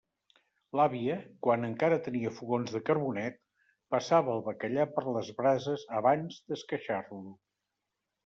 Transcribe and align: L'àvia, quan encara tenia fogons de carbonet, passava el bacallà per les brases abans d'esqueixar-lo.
L'àvia, 0.77 1.17
quan 1.47 1.67
encara 1.67 1.99
tenia 2.07 2.31
fogons 2.37 2.71
de 2.77 2.81
carbonet, 2.87 3.37
passava 3.95 4.33
el 4.37 4.41
bacallà 4.49 4.87
per 4.95 5.05
les 5.19 5.29
brases 5.43 5.85
abans 6.01 6.41
d'esqueixar-lo. 6.49 7.21